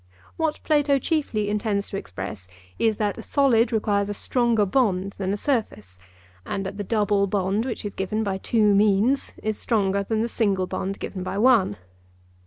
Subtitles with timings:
[0.35, 2.47] What Plato chiefly intends to express
[2.79, 5.99] is that a solid requires a stronger bond than a surface;
[6.43, 10.27] and that the double bond which is given by two means is stronger than the
[10.27, 11.77] single bond given by one.